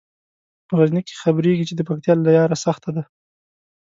په 0.67 0.73
غزني 0.79 1.01
کې 1.07 1.19
خبریږي 1.21 1.65
چې 1.69 1.75
د 1.75 1.81
پکتیا 1.87 2.13
لیاره 2.15 2.57
سخته 2.65 2.89
ده. 2.95 3.03